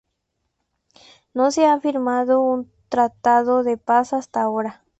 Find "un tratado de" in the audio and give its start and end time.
2.41-3.77